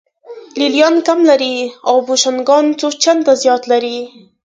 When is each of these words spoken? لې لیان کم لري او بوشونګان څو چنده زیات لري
لې 0.59 0.67
لیان 0.73 0.95
کم 1.07 1.19
لري 1.29 1.55
او 1.87 1.95
بوشونګان 2.07 2.65
څو 2.79 2.87
چنده 3.03 3.33
زیات 3.43 3.63
لري 3.71 3.97